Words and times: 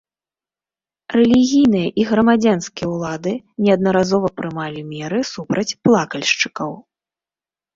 Рэлігійныя 1.17 1.87
і 2.03 2.05
грамадзянскія 2.11 2.87
ўлады 2.95 3.33
неаднаразова 3.67 4.27
прымалі 4.41 4.81
меры 4.95 5.19
супраць 5.33 5.67
плакальшчыкаў. 5.89 6.71